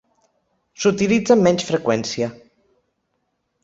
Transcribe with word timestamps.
S"utilitza 0.85 1.37
amb 1.37 1.47
menys 1.51 1.69
freqüència. 1.69 2.35